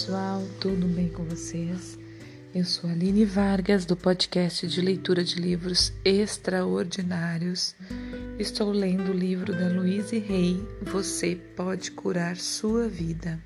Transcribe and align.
pessoal, 0.00 0.42
tudo 0.58 0.86
bem 0.86 1.10
com 1.10 1.24
vocês? 1.24 1.98
Eu 2.54 2.64
sou 2.64 2.88
Aline 2.88 3.26
Vargas, 3.26 3.84
do 3.84 3.94
podcast 3.94 4.66
de 4.66 4.80
leitura 4.80 5.22
de 5.22 5.38
livros 5.38 5.92
extraordinários. 6.02 7.76
Estou 8.38 8.72
lendo 8.72 9.10
o 9.10 9.14
livro 9.14 9.52
da 9.52 9.68
Louise 9.68 10.18
Rey, 10.18 10.66
Você 10.80 11.36
Pode 11.54 11.90
Curar 11.90 12.36
Sua 12.36 12.88
Vida. 12.88 13.38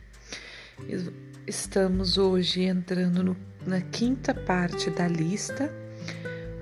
Estamos 1.45 2.19
hoje 2.19 2.63
entrando 2.63 3.25
no, 3.25 3.37
na 3.67 3.81
quinta 3.81 4.33
parte 4.33 4.91
da 4.91 5.09
lista, 5.09 5.69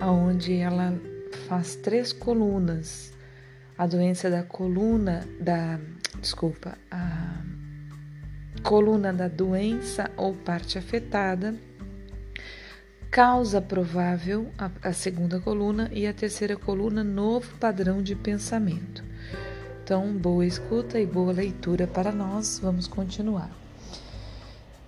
onde 0.00 0.54
ela 0.54 0.98
faz 1.46 1.76
três 1.76 2.14
colunas. 2.14 3.12
A 3.76 3.86
doença 3.86 4.30
da 4.30 4.42
coluna, 4.42 5.28
da. 5.38 5.78
Desculpa, 6.18 6.78
a 6.90 7.31
coluna 8.62 9.12
da 9.12 9.28
doença 9.28 10.10
ou 10.16 10.34
parte 10.34 10.78
afetada, 10.78 11.54
causa 13.10 13.60
provável, 13.60 14.48
a, 14.56 14.70
a, 14.82 14.92
segunda 14.92 15.40
coluna, 15.40 15.90
e 15.92 16.06
a 16.06 16.14
terceira 16.14 16.56
coluna, 16.56 17.04
novo 17.04 17.54
padrão 17.58 18.02
de 18.02 18.14
pensamento. 18.14 19.04
Então, 19.82 20.16
boa 20.16 20.46
escuta 20.46 20.98
e 20.98 21.04
boa 21.04 21.32
leitura 21.32 21.86
para 21.86 22.12
nós. 22.12 22.60
Vamos 22.62 22.86
continuar. 22.86 23.50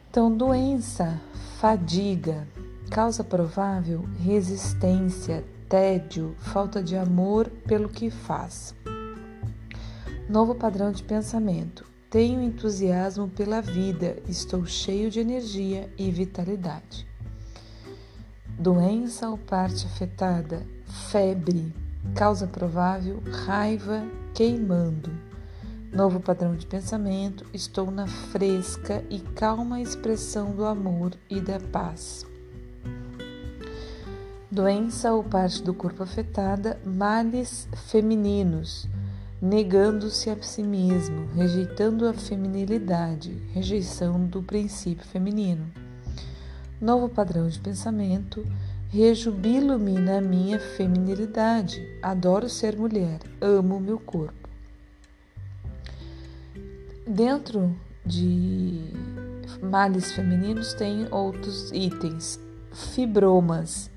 Então, 0.09 0.34
doença, 0.34 1.20
fadiga, 1.59 2.46
causa 2.91 3.24
provável, 3.24 4.09
resistência, 4.20 5.45
tédio, 5.68 6.37
falta 6.38 6.82
de 6.82 6.96
amor 6.96 7.51
pelo 7.66 7.88
que 7.88 8.09
faz. 8.09 8.74
Novo 10.29 10.54
padrão 10.54 10.93
de 10.93 11.02
pensamento, 11.02 11.84
tenho 12.15 12.40
entusiasmo 12.40 13.29
pela 13.29 13.60
vida, 13.60 14.16
estou 14.29 14.65
cheio 14.65 15.10
de 15.10 15.18
energia 15.18 15.93
e 15.98 16.12
vitalidade. 16.12 17.04
Doença 18.56 19.29
ou 19.29 19.37
parte 19.37 19.84
afetada, 19.84 20.65
febre, 21.10 21.74
causa 22.15 22.46
provável, 22.46 23.21
raiva, 23.45 24.06
queimando. 24.32 25.10
Novo 25.93 26.21
padrão 26.21 26.54
de 26.54 26.65
pensamento, 26.66 27.45
estou 27.52 27.90
na 27.90 28.06
fresca 28.06 29.04
e 29.10 29.18
calma 29.18 29.80
expressão 29.80 30.52
do 30.52 30.65
amor 30.65 31.15
e 31.28 31.40
da 31.40 31.59
paz. 31.59 32.24
Doença 34.49 35.12
ou 35.12 35.24
parte 35.24 35.60
do 35.65 35.74
corpo 35.74 36.04
afetada, 36.04 36.80
males 36.84 37.66
femininos 37.88 38.88
negando-se 39.45 40.30
a 40.30 40.42
si 40.42 40.62
mesmo, 40.62 41.26
rejeitando 41.34 42.09
a 42.09 42.14
feminilidade, 42.14 43.30
rejeição 43.52 44.24
do 44.24 44.42
princípio 44.42 45.04
feminino. 45.04 45.70
Novo 46.80 47.10
padrão 47.10 47.46
de 47.46 47.60
pensamento, 47.60 48.42
rejubilo-me 48.88 49.98
na 49.98 50.18
minha 50.18 50.59
feminilidade, 50.59 51.87
adoro 52.00 52.48
ser 52.48 52.74
mulher, 52.74 53.20
amo 53.38 53.78
meu 53.78 53.98
corpo. 53.98 54.48
Dentro 57.06 57.76
de 58.02 58.80
males 59.62 60.10
femininos 60.12 60.72
tem 60.72 61.06
outros 61.10 61.70
itens, 61.70 62.40
fibromas, 62.72 63.90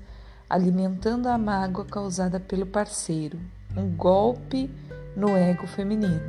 alimentando 0.46 1.26
a 1.26 1.38
mágoa 1.38 1.86
causada 1.86 2.38
pelo 2.38 2.66
parceiro, 2.66 3.40
um 3.74 3.88
golpe 3.88 4.70
no 5.18 5.36
ego 5.36 5.66
feminino. 5.66 6.22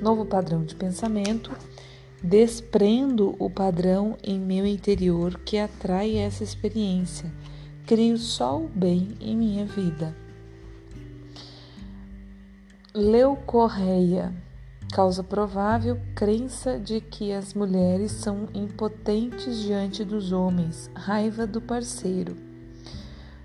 Novo 0.00 0.24
padrão 0.24 0.64
de 0.64 0.74
pensamento. 0.74 1.50
Desprendo 2.22 3.36
o 3.38 3.50
padrão 3.50 4.16
em 4.22 4.38
meu 4.38 4.66
interior 4.66 5.38
que 5.44 5.58
atrai 5.58 6.16
essa 6.16 6.42
experiência. 6.42 7.30
Crio 7.86 8.16
só 8.16 8.58
o 8.58 8.68
bem 8.68 9.08
em 9.20 9.36
minha 9.36 9.66
vida. 9.66 10.16
Leucorreia. 12.94 14.34
Causa 14.92 15.22
provável 15.22 16.00
crença 16.16 16.78
de 16.78 17.00
que 17.00 17.32
as 17.32 17.54
mulheres 17.54 18.10
são 18.10 18.48
impotentes 18.52 19.56
diante 19.58 20.04
dos 20.04 20.32
homens, 20.32 20.90
raiva 20.94 21.46
do 21.46 21.60
parceiro 21.60 22.49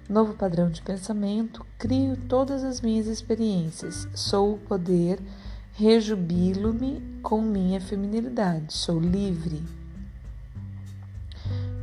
Novo 0.08 0.36
padrão 0.36 0.70
de 0.70 0.84
pensamento, 0.84 1.66
crio 1.80 2.16
todas 2.16 2.64
as 2.64 2.80
minhas 2.80 3.08
experiências, 3.08 4.08
sou 4.14 4.54
o 4.54 4.58
poder, 4.60 5.20
rejubilo-me 5.74 7.02
com 7.24 7.42
minha 7.42 7.82
feminilidade, 7.82 8.72
sou 8.72 9.00
livre. 9.00 9.64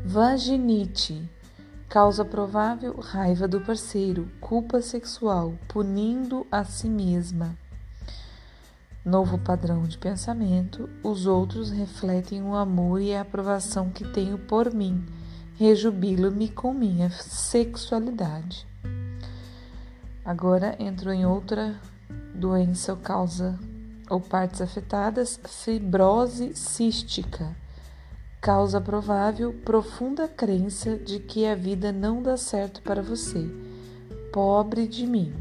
Vaginite, 0.04 1.28
causa 1.88 2.24
provável, 2.24 2.94
raiva 3.00 3.48
do 3.48 3.60
parceiro, 3.60 4.30
culpa 4.40 4.80
sexual, 4.80 5.54
punindo 5.66 6.46
a 6.48 6.64
si 6.64 6.88
mesma. 6.88 7.58
Novo 9.04 9.36
padrão 9.36 9.82
de 9.82 9.98
pensamento, 9.98 10.88
os 11.02 11.26
outros 11.26 11.72
refletem 11.72 12.40
o 12.44 12.54
amor 12.54 13.00
e 13.00 13.12
a 13.16 13.22
aprovação 13.22 13.90
que 13.90 14.04
tenho 14.04 14.38
por 14.38 14.72
mim 14.72 15.04
rejubilo-me 15.56 16.48
com 16.48 16.72
minha 16.72 17.10
sexualidade. 17.10 18.66
Agora 20.24 20.76
entro 20.78 21.12
em 21.12 21.26
outra 21.26 21.80
doença 22.34 22.92
ou 22.92 22.98
causa 22.98 23.58
ou 24.08 24.20
partes 24.20 24.60
afetadas, 24.60 25.40
fibrose 25.44 26.54
cística. 26.54 27.56
Causa 28.40 28.80
provável, 28.80 29.52
profunda 29.64 30.26
crença 30.26 30.96
de 30.96 31.20
que 31.20 31.46
a 31.46 31.54
vida 31.54 31.92
não 31.92 32.22
dá 32.22 32.36
certo 32.36 32.82
para 32.82 33.00
você. 33.00 33.48
Pobre 34.32 34.86
de 34.86 35.06
mim. 35.06 35.32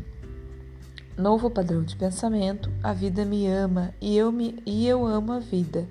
Novo 1.18 1.50
padrão 1.50 1.84
de 1.84 1.96
pensamento, 1.96 2.72
a 2.82 2.94
vida 2.94 3.26
me 3.26 3.48
ama 3.48 3.94
e 4.00 4.16
eu, 4.16 4.32
me, 4.32 4.62
e 4.66 4.88
eu 4.88 5.06
amo 5.06 5.34
a 5.34 5.40
vida 5.40 5.88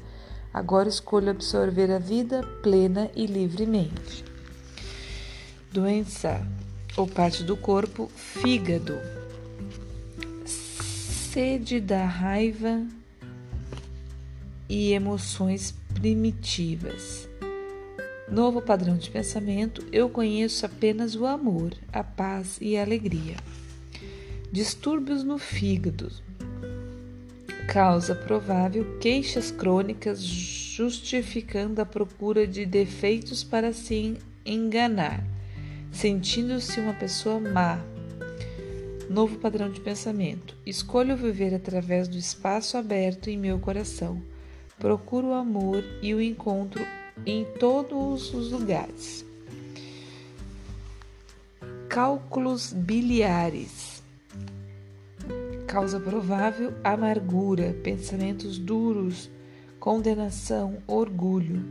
Agora 0.53 0.89
escolho 0.89 1.31
absorver 1.31 1.91
a 1.93 1.99
vida 1.99 2.43
plena 2.63 3.11
e 3.15 3.27
livremente. 3.27 4.25
Doença 5.73 6.45
ou 6.97 7.07
parte 7.07 7.45
do 7.45 7.57
corpo, 7.57 8.11
fígado. 8.17 8.95
Sede 10.45 11.81
da 11.81 12.05
raiva 12.05 12.85
e 14.69 14.93
emoções 14.93 15.75
primitivas. 15.95 17.29
Novo 18.29 18.61
padrão 18.63 18.97
de 18.97 19.11
pensamento, 19.11 19.85
eu 19.93 20.09
conheço 20.09 20.65
apenas 20.65 21.15
o 21.15 21.27
amor, 21.27 21.73
a 21.93 22.03
paz 22.03 22.59
e 22.61 22.77
a 22.77 22.83
alegria. 22.83 23.37
Distúrbios 24.53 25.23
no 25.23 25.39
fígado, 25.39 26.11
causa 27.67 28.15
provável 28.15 28.99
queixas 28.99 29.51
crônicas 29.51 30.23
justificando 30.23 31.81
a 31.81 31.87
procura 31.87 32.47
de 32.47 32.65
defeitos 32.65 33.43
para 33.43 33.73
se 33.73 34.17
enganar, 34.45 35.23
sentindo-se 35.93 36.81
uma 36.81 36.95
pessoa 36.95 37.41
má. 37.41 37.79
Novo 39.09 39.39
padrão 39.39 39.71
de 39.71 39.81
pensamento. 39.81 40.57
Escolho 40.65 41.17
viver 41.17 41.55
através 41.55 42.07
do 42.07 42.17
espaço 42.17 42.77
aberto 42.77 43.29
em 43.29 43.37
meu 43.37 43.59
coração. 43.59 44.23
Procuro 44.79 45.29
o 45.29 45.35
amor 45.35 45.83
e 46.01 46.15
o 46.15 46.21
encontro 46.21 46.87
em 47.27 47.45
todos 47.59 48.33
os 48.33 48.53
lugares. 48.53 49.25
Cálculos 51.89 52.73
biliares 52.73 53.90
causa 55.71 56.01
provável 56.01 56.75
amargura, 56.83 57.73
pensamentos 57.85 58.59
duros, 58.59 59.31
condenação, 59.79 60.79
orgulho. 60.85 61.65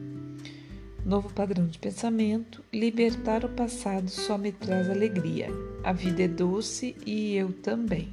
Novo 1.05 1.29
padrão 1.33 1.67
de 1.67 1.77
pensamento: 1.77 2.63
libertar 2.71 3.43
o 3.43 3.49
passado 3.49 4.09
só 4.09 4.37
me 4.37 4.53
traz 4.53 4.89
alegria. 4.89 5.49
A 5.83 5.91
vida 5.91 6.23
é 6.23 6.27
doce 6.29 6.95
e 7.05 7.35
eu 7.35 7.51
também. 7.51 8.07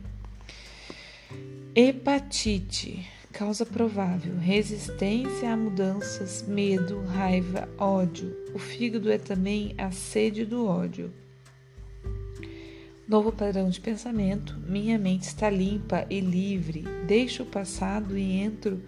Hepatite, 1.72 3.08
causa 3.32 3.64
provável: 3.64 4.36
resistência 4.40 5.52
a 5.52 5.56
mudanças, 5.56 6.42
medo, 6.48 7.00
raiva, 7.02 7.68
ódio. 7.78 8.36
O 8.52 8.58
fígado 8.58 9.08
é 9.08 9.18
também 9.18 9.72
a 9.78 9.92
sede 9.92 10.44
do 10.44 10.66
ódio. 10.66 11.12
Novo 13.08 13.30
padrão 13.30 13.70
de 13.70 13.80
pensamento, 13.80 14.58
minha 14.66 14.98
mente 14.98 15.28
está 15.28 15.48
limpa 15.48 16.04
e 16.10 16.18
livre, 16.18 16.82
deixo 17.06 17.44
o 17.44 17.46
passado 17.46 18.18
e 18.18 18.32
entro 18.32 18.82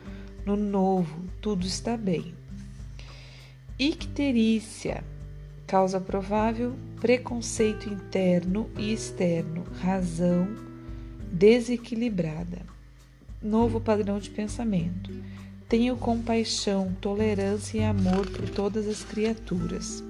no 0.44 0.56
novo, 0.56 1.22
tudo 1.40 1.64
está 1.64 1.96
bem. 1.96 2.34
Icterícia, 3.78 5.04
causa 5.68 6.00
provável, 6.00 6.74
preconceito 7.00 7.88
interno 7.88 8.68
e 8.76 8.92
externo, 8.92 9.62
razão 9.80 10.48
desequilibrada. 11.30 12.62
Novo 13.40 13.80
padrão 13.80 14.18
de 14.18 14.30
pensamento, 14.30 15.12
tenho 15.68 15.96
compaixão, 15.96 16.92
tolerância 17.00 17.78
e 17.78 17.84
amor 17.84 18.28
por 18.28 18.48
todas 18.50 18.88
as 18.88 19.04
criaturas. 19.04 20.02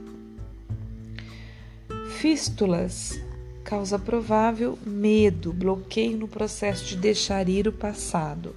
Fístulas, 2.19 3.21
causa 3.69 3.99
provável, 3.99 4.79
medo, 4.87 5.53
bloqueio 5.53 6.17
no 6.17 6.27
processo 6.27 6.87
de 6.87 6.97
deixar 6.97 7.51
ir 7.51 7.69
o 7.69 7.73
passado. 7.73 8.57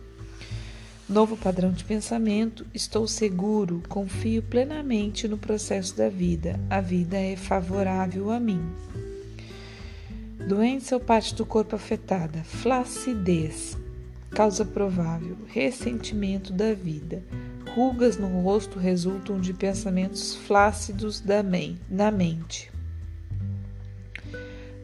Novo 1.07 1.35
padrão 1.35 1.73
de 1.73 1.83
pensamento, 1.83 2.65
estou 2.73 3.05
seguro, 3.05 3.83
confio 3.89 4.41
plenamente 4.41 5.27
no 5.27 5.37
processo 5.37 5.97
da 5.97 6.07
vida. 6.07 6.57
A 6.69 6.79
vida 6.79 7.17
é 7.17 7.35
favorável 7.35 8.31
a 8.31 8.39
mim. 8.39 8.61
Doença 10.47 10.95
ou 10.95 11.01
parte 11.01 11.35
do 11.35 11.45
corpo 11.45 11.75
afetada, 11.75 12.41
flacidez, 12.45 13.77
causa 14.29 14.63
provável, 14.63 15.35
ressentimento 15.47 16.53
da 16.53 16.73
vida. 16.73 17.21
Rugas 17.75 18.15
no 18.15 18.29
rosto 18.41 18.79
resultam 18.79 19.41
de 19.41 19.53
pensamentos 19.53 20.35
flácidos 20.35 21.19
da 21.19 21.43
na 21.89 22.09
mente. 22.11 22.70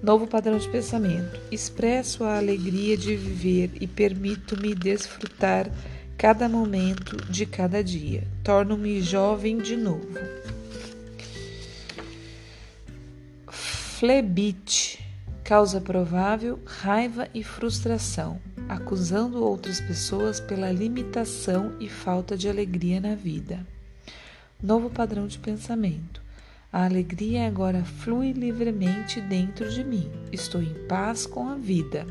Novo 0.02 0.28
padrão 0.28 0.58
de 0.58 0.70
pensamento. 0.70 1.40
Expresso 1.52 2.24
a 2.24 2.38
alegria 2.38 2.96
de 2.96 3.16
viver 3.16 3.72
e 3.82 3.88
permito-me 3.88 4.76
desfrutar 4.76 5.70
cada 6.18 6.48
momento 6.48 7.18
de 7.30 7.46
cada 7.46 7.84
dia. 7.84 8.24
Torno-me 8.44 9.02
jovem 9.02 9.58
de 9.58 9.76
novo. 9.76 10.08
Flebite 13.50 15.04
causa 15.44 15.82
provável 15.82 16.60
raiva 16.66 17.28
e 17.34 17.44
frustração, 17.44 18.40
acusando 18.70 19.44
outras 19.44 19.80
pessoas 19.80 20.40
pela 20.40 20.72
limitação 20.72 21.74
e 21.80 21.90
falta 21.90 22.38
de 22.38 22.48
alegria 22.48 23.00
na 23.00 23.16
vida. 23.16 23.66
Novo 24.62 24.90
padrão 24.90 25.26
de 25.26 25.40
pensamento. 25.40 26.27
A 26.78 26.86
alegria 26.86 27.48
agora 27.48 27.84
flui 27.84 28.34
livremente 28.34 29.20
dentro 29.20 29.68
de 29.68 29.84
mim. 29.84 30.12
Estou 30.32 30.62
em 30.62 30.76
paz 30.88 31.26
com 31.26 31.50
a 31.50 31.56
vida. 31.56 32.06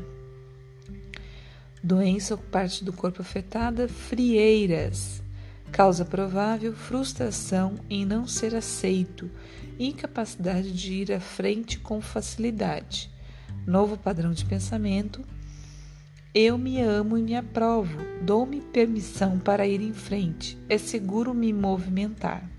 Doença 1.81 2.33
ou 2.33 2.37
parte 2.37 2.83
do 2.83 2.91
corpo 2.91 3.21
afetada, 3.21 3.87
frieiras. 3.87 5.23
Causa 5.71 6.03
provável 6.03 6.73
frustração 6.73 7.75
em 7.89 8.05
não 8.05 8.27
ser 8.27 8.53
aceito, 8.53 9.31
incapacidade 9.79 10.69
de 10.73 10.95
ir 10.95 11.13
à 11.13 11.19
frente 11.21 11.79
com 11.79 12.01
facilidade. 12.01 13.09
Novo 13.65 13.97
padrão 13.97 14.33
de 14.33 14.43
pensamento. 14.43 15.23
Eu 16.35 16.57
me 16.57 16.81
amo 16.81 17.17
e 17.17 17.23
me 17.23 17.37
aprovo. 17.37 17.99
Dou-me 18.21 18.59
permissão 18.59 19.39
para 19.39 19.65
ir 19.65 19.79
em 19.79 19.93
frente. 19.93 20.57
É 20.67 20.77
seguro 20.77 21.33
me 21.33 21.53
movimentar. 21.53 22.56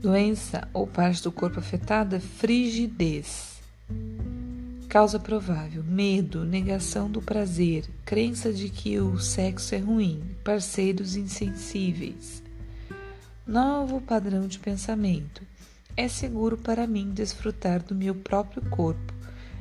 Doença 0.00 0.66
ou 0.72 0.86
parte 0.86 1.22
do 1.22 1.30
corpo 1.30 1.58
afetada, 1.58 2.18
frigidez. 2.18 3.60
Causa 4.88 5.20
provável: 5.20 5.84
medo, 5.84 6.42
negação 6.42 7.10
do 7.10 7.20
prazer, 7.20 7.84
crença 8.02 8.50
de 8.50 8.70
que 8.70 8.98
o 8.98 9.18
sexo 9.18 9.74
é 9.74 9.78
ruim, 9.78 10.22
parceiros 10.42 11.16
insensíveis. 11.16 12.42
Novo 13.46 14.00
padrão 14.00 14.48
de 14.48 14.58
pensamento. 14.58 15.42
É 15.94 16.08
seguro 16.08 16.56
para 16.56 16.86
mim 16.86 17.10
desfrutar 17.10 17.82
do 17.82 17.94
meu 17.94 18.14
próprio 18.14 18.62
corpo. 18.70 19.12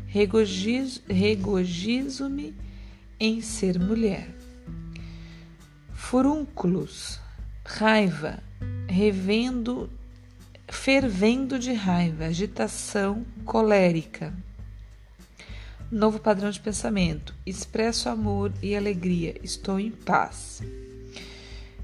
Regozijo-me 0.08 2.56
em 3.20 3.42
ser 3.42 3.78
mulher. 3.78 4.34
Furúnculos, 5.94 7.20
raiva, 7.66 8.42
revendo, 8.88 9.90
fervendo 10.70 11.58
de 11.58 11.74
raiva, 11.74 12.26
agitação 12.26 13.26
colérica. 13.46 14.34
Novo 15.92 16.20
padrão 16.20 16.52
de 16.52 16.60
pensamento. 16.60 17.34
Expresso 17.46 18.10
amor 18.10 18.54
e 18.62 18.76
alegria. 18.76 19.36
Estou 19.44 19.80
em 19.80 19.90
paz. 19.90 20.62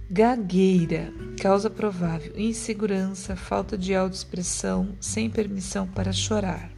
Gagueira. 0.09 1.11
Causa 1.41 1.71
provável. 1.71 2.31
Insegurança, 2.37 3.35
falta 3.35 3.75
de 3.75 3.95
autoexpressão, 3.95 4.95
sem 4.99 5.29
permissão 5.29 5.87
para 5.87 6.13
chorar. 6.13 6.69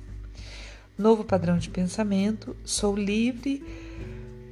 Novo 0.97 1.25
padrão 1.25 1.57
de 1.57 1.69
pensamento. 1.69 2.55
Sou 2.63 2.95
livre 2.95 3.61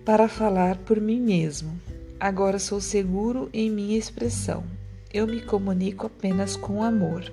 para 0.04 0.28
falar 0.28 0.78
por 0.80 1.00
mim 1.00 1.22
mesmo. 1.22 1.80
Agora 2.20 2.60
sou 2.60 2.82
seguro 2.82 3.50
em 3.54 3.70
minha 3.70 3.98
expressão. 3.98 4.66
Eu 5.14 5.26
me 5.26 5.42
comunico 5.42 6.08
apenas 6.08 6.58
com 6.58 6.84
amor. 6.84 7.32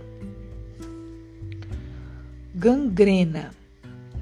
Gangrena 2.63 3.51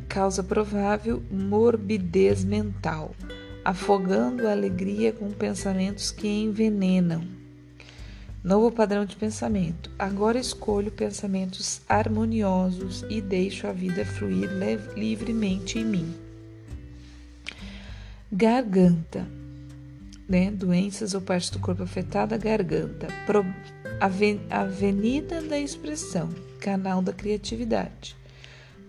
causa 0.08 0.42
provável 0.42 1.22
morbidez 1.30 2.42
mental, 2.42 3.14
afogando 3.62 4.48
a 4.48 4.52
alegria 4.52 5.12
com 5.12 5.30
pensamentos 5.30 6.10
que 6.10 6.26
envenenam. 6.26 7.22
Novo 8.42 8.72
padrão 8.72 9.04
de 9.04 9.14
pensamento. 9.14 9.90
Agora 9.98 10.38
escolho 10.38 10.90
pensamentos 10.90 11.82
harmoniosos 11.86 13.04
e 13.10 13.20
deixo 13.20 13.66
a 13.66 13.72
vida 13.72 14.06
fluir 14.06 14.48
livremente 14.96 15.78
em 15.78 15.84
mim. 15.84 16.14
Garganta. 18.32 19.28
Né? 20.26 20.50
Doenças 20.50 21.12
ou 21.12 21.20
parte 21.20 21.52
do 21.52 21.58
corpo 21.58 21.82
afetada, 21.82 22.38
garganta. 22.38 23.06
Pro... 23.26 23.44
Avenida 24.48 25.42
da 25.42 25.58
expressão, 25.58 26.30
canal 26.58 27.02
da 27.02 27.12
criatividade. 27.12 28.18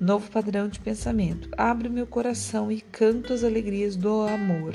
Novo 0.02 0.32
padrão 0.32 0.68
de 0.68 0.80
pensamento. 0.80 1.48
Abre 1.56 1.88
meu 1.88 2.08
coração 2.08 2.72
e 2.72 2.82
canto 2.82 3.34
as 3.34 3.44
alegrias 3.44 3.96
do 3.96 4.22
amor. 4.22 4.74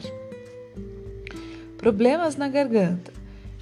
Problemas 1.77 2.37
na 2.37 2.49
garganta. 2.49 3.13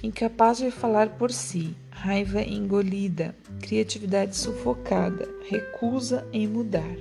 Incapaz 0.03 0.59
de 0.59 0.69
falar 0.69 1.17
por 1.17 1.31
si. 1.31 1.75
Raiva 1.89 2.43
engolida. 2.43 3.35
Criatividade 3.63 4.37
sufocada. 4.37 5.27
Recusa 5.49 6.27
em 6.31 6.47
mudar. 6.47 6.95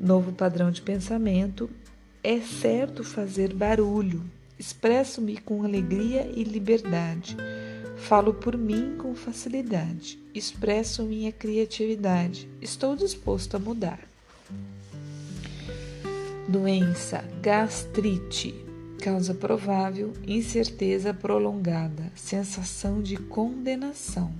Novo 0.00 0.32
padrão 0.32 0.72
de 0.72 0.82
pensamento. 0.82 1.70
É 2.24 2.40
certo 2.40 3.04
fazer 3.04 3.54
barulho. 3.54 4.24
Expresso-me 4.58 5.36
com 5.36 5.62
alegria 5.62 6.28
e 6.34 6.42
liberdade. 6.42 7.36
Falo 7.96 8.32
por 8.32 8.56
mim 8.56 8.96
com 8.98 9.14
facilidade, 9.16 10.18
expresso 10.32 11.02
minha 11.02 11.32
criatividade, 11.32 12.48
estou 12.60 12.94
disposto 12.94 13.56
a 13.56 13.58
mudar. 13.58 13.98
Doença, 16.46 17.24
gastrite, 17.42 18.54
causa 19.02 19.34
provável, 19.34 20.12
incerteza 20.24 21.12
prolongada, 21.12 22.12
sensação 22.14 23.02
de 23.02 23.16
condenação. 23.16 24.32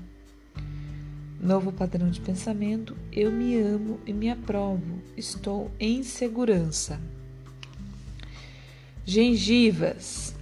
Novo 1.40 1.72
padrão 1.72 2.08
de 2.08 2.20
pensamento: 2.20 2.96
eu 3.10 3.32
me 3.32 3.58
amo 3.58 3.98
e 4.06 4.12
me 4.12 4.30
aprovo, 4.30 5.00
estou 5.16 5.70
em 5.80 6.04
segurança. 6.04 7.00
Gengivas, 9.04 10.36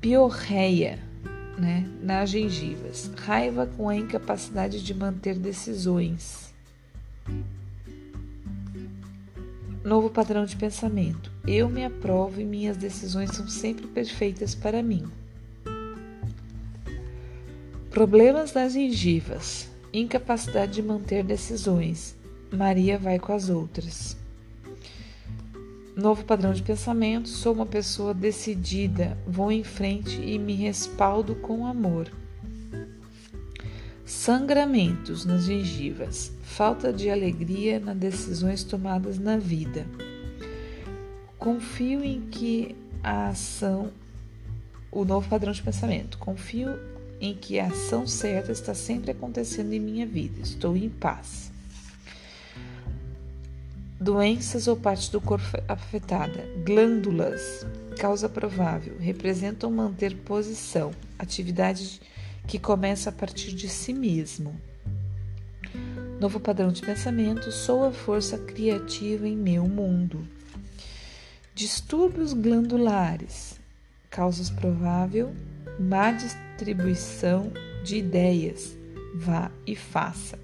piorreia 0.00 1.13
né, 1.58 1.88
nas 2.02 2.30
gengivas. 2.30 3.10
Raiva 3.16 3.66
com 3.66 3.88
a 3.88 3.96
incapacidade 3.96 4.82
de 4.82 4.94
manter 4.94 5.38
decisões. 5.38 6.52
Novo 9.84 10.08
padrão 10.08 10.44
de 10.44 10.56
pensamento. 10.56 11.30
Eu 11.46 11.68
me 11.68 11.84
aprovo 11.84 12.40
e 12.40 12.44
minhas 12.44 12.76
decisões 12.76 13.30
são 13.30 13.46
sempre 13.46 13.86
perfeitas 13.86 14.54
para 14.54 14.82
mim. 14.82 15.04
Problemas 17.90 18.50
das 18.50 18.72
gengivas. 18.72 19.68
Incapacidade 19.92 20.72
de 20.72 20.82
manter 20.82 21.22
decisões. 21.22 22.16
Maria 22.50 22.98
vai 22.98 23.18
com 23.18 23.32
as 23.32 23.48
outras. 23.48 24.16
Novo 25.96 26.24
padrão 26.24 26.52
de 26.52 26.60
pensamento, 26.60 27.28
sou 27.28 27.52
uma 27.52 27.66
pessoa 27.66 28.12
decidida, 28.12 29.16
vou 29.24 29.52
em 29.52 29.62
frente 29.62 30.20
e 30.20 30.40
me 30.40 30.52
respaldo 30.52 31.36
com 31.36 31.64
amor. 31.64 32.10
Sangramentos 34.04 35.24
nas 35.24 35.44
gengivas, 35.44 36.32
falta 36.42 36.92
de 36.92 37.08
alegria 37.08 37.78
nas 37.78 37.96
decisões 37.96 38.64
tomadas 38.64 39.20
na 39.20 39.36
vida. 39.36 39.86
Confio 41.38 42.02
em 42.02 42.22
que 42.22 42.74
a 43.00 43.28
ação, 43.28 43.92
o 44.90 45.04
novo 45.04 45.28
padrão 45.28 45.52
de 45.52 45.62
pensamento, 45.62 46.18
confio 46.18 46.70
em 47.20 47.34
que 47.34 47.60
a 47.60 47.66
ação 47.66 48.04
certa 48.04 48.50
está 48.50 48.74
sempre 48.74 49.12
acontecendo 49.12 49.72
em 49.72 49.78
minha 49.78 50.06
vida, 50.06 50.40
estou 50.40 50.76
em 50.76 50.88
paz 50.88 51.53
doenças 54.04 54.68
ou 54.68 54.76
parte 54.76 55.10
do 55.10 55.20
corpo 55.20 55.46
afetada, 55.66 56.46
glândulas, 56.64 57.66
Causa 57.98 58.28
provável. 58.28 58.96
Representam 58.98 59.70
manter 59.70 60.16
posição, 60.16 60.90
atividade 61.18 62.00
que 62.46 62.58
começa 62.58 63.08
a 63.08 63.12
partir 63.12 63.54
de 63.54 63.68
si 63.68 63.92
mesmo. 63.92 64.54
Novo 66.20 66.38
padrão 66.40 66.70
de 66.70 66.82
pensamento, 66.82 67.50
sou 67.50 67.84
a 67.84 67.92
força 67.92 68.36
criativa 68.38 69.26
em 69.26 69.36
meu 69.36 69.66
mundo. 69.66 70.26
Distúrbios 71.54 72.32
glandulares, 72.32 73.60
causas 74.10 74.50
provável, 74.50 75.32
má 75.78 76.10
distribuição 76.10 77.52
de 77.84 77.96
ideias, 77.96 78.76
vá 79.14 79.50
e 79.66 79.76
faça. 79.76 80.43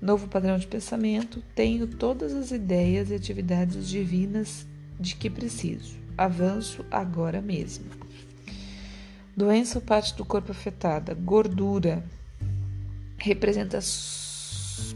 Novo 0.00 0.28
padrão 0.28 0.56
de 0.58 0.66
pensamento, 0.66 1.42
tenho 1.54 1.86
todas 1.86 2.32
as 2.32 2.50
ideias 2.50 3.10
e 3.10 3.14
atividades 3.14 3.86
divinas 3.86 4.66
de 4.98 5.14
que 5.14 5.28
preciso. 5.28 5.94
Avanço 6.16 6.82
agora 6.90 7.42
mesmo. 7.42 7.84
Doença 9.36 9.78
ou 9.78 9.84
parte 9.84 10.16
do 10.16 10.24
corpo 10.24 10.52
afetada, 10.52 11.12
gordura, 11.14 12.02
representa 13.18 13.78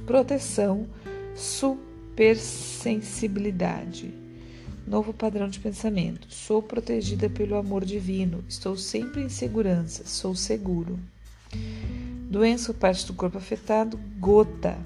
proteção, 0.06 0.88
supersensibilidade. 1.34 4.14
Novo 4.87 5.14
padrão 5.14 5.49
de 5.49 5.61
pensamento. 5.61 6.26
Sou 6.30 6.62
protegida 6.62 7.30
pelo 7.30 7.56
amor 7.56 7.84
divino. 7.84 8.44
Estou 8.49 8.76
sempre 8.76 9.23
em 9.23 9.28
segurança. 9.28 10.06
Sou 10.06 10.34
seguro. 10.34 10.99
Doença 12.35 12.73
ou 12.73 12.76
parte 12.76 13.07
do 13.07 13.14
corpo 13.14 13.38
afetado. 13.38 13.97
Gota. 14.19 14.76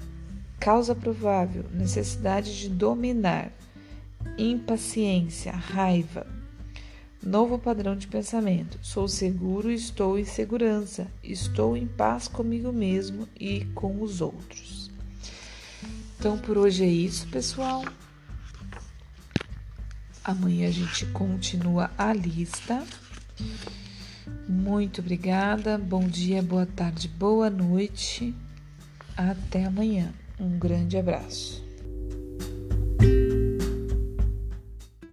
Causa 0.59 0.93
provável. 0.93 1.65
Necessidade 1.73 2.55
de 2.59 2.69
dominar. 2.69 3.51
Impaciência. 4.37 5.51
Raiva. 5.51 6.27
Novo 7.23 7.57
padrão 7.57 7.95
de 7.95 8.05
pensamento. 8.05 8.77
Sou 8.83 9.07
seguro 9.07 9.71
estou 9.71 10.19
em 10.19 10.25
segurança. 10.25 11.07
Estou 11.23 11.75
em 11.75 11.87
paz 11.87 12.27
comigo 12.27 12.71
mesmo 12.71 13.27
e 13.35 13.65
com 13.73 13.99
os 13.99 14.21
outros. 14.21 14.91
Então 16.19 16.37
por 16.37 16.55
hoje 16.55 16.83
é 16.83 16.87
isso, 16.87 17.27
pessoal. 17.29 17.83
Amanhã 20.23 20.67
a 20.67 20.71
gente 20.71 21.07
continua 21.07 21.89
a 21.97 22.13
lista. 22.13 22.85
Muito 24.47 25.01
obrigada. 25.01 25.77
Bom 25.77 26.07
dia, 26.07 26.41
boa 26.41 26.65
tarde, 26.65 27.07
boa 27.07 27.49
noite. 27.49 28.33
Até 29.15 29.65
amanhã. 29.65 30.13
Um 30.39 30.57
grande 30.57 30.97
abraço. 30.97 31.68